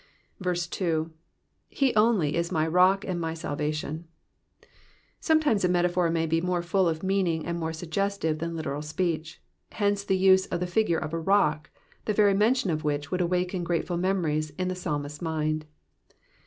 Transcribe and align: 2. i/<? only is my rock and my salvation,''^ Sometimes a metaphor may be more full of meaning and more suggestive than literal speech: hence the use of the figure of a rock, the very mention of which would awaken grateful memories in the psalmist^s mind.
2. 0.43 1.11
i/<? 1.79 1.93
only 1.95 2.33
is 2.35 2.51
my 2.51 2.65
rock 2.65 3.05
and 3.05 3.21
my 3.21 3.35
salvation,''^ 3.35 4.67
Sometimes 5.19 5.63
a 5.63 5.69
metaphor 5.69 6.09
may 6.09 6.25
be 6.25 6.41
more 6.41 6.63
full 6.63 6.89
of 6.89 7.03
meaning 7.03 7.45
and 7.45 7.59
more 7.59 7.71
suggestive 7.71 8.39
than 8.39 8.55
literal 8.55 8.81
speech: 8.81 9.43
hence 9.73 10.03
the 10.03 10.17
use 10.17 10.47
of 10.47 10.59
the 10.59 10.65
figure 10.65 10.97
of 10.97 11.13
a 11.13 11.19
rock, 11.19 11.69
the 12.05 12.13
very 12.13 12.33
mention 12.33 12.71
of 12.71 12.83
which 12.83 13.11
would 13.11 13.21
awaken 13.21 13.63
grateful 13.63 13.95
memories 13.95 14.49
in 14.57 14.69
the 14.69 14.73
psalmist^s 14.75 15.21
mind. 15.21 15.67